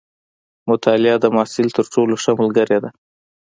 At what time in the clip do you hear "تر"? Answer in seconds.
1.77-1.85